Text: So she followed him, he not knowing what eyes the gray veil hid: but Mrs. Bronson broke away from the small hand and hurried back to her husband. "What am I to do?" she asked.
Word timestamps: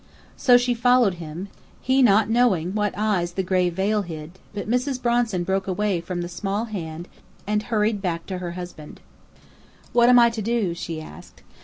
So 0.35 0.57
she 0.57 0.73
followed 0.73 1.13
him, 1.21 1.47
he 1.79 2.01
not 2.01 2.27
knowing 2.27 2.73
what 2.73 2.97
eyes 2.97 3.33
the 3.33 3.43
gray 3.43 3.69
veil 3.69 4.01
hid: 4.01 4.39
but 4.51 4.67
Mrs. 4.67 4.99
Bronson 4.99 5.43
broke 5.43 5.67
away 5.67 6.01
from 6.01 6.21
the 6.23 6.27
small 6.27 6.65
hand 6.65 7.07
and 7.45 7.61
hurried 7.61 8.01
back 8.01 8.25
to 8.25 8.39
her 8.39 8.53
husband. 8.53 8.99
"What 9.93 10.09
am 10.09 10.17
I 10.17 10.31
to 10.31 10.41
do?" 10.41 10.73
she 10.73 10.99
asked. 10.99 11.43